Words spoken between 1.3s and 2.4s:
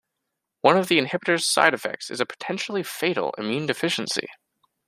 side effects is a